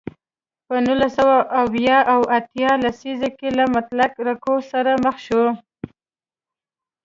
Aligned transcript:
په 0.67 0.75
نولس 0.85 1.11
سوه 1.19 1.37
اویا 1.61 1.97
او 2.13 2.21
اتیا 2.37 2.71
لسیزو 2.83 3.29
کې 3.37 3.49
له 3.57 3.65
مطلق 3.75 4.11
رکود 4.27 4.61
سره 4.71 4.91
مخ 5.05 5.15
شو. 5.25 5.43